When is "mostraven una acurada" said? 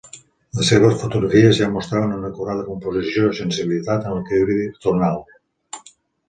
1.73-2.63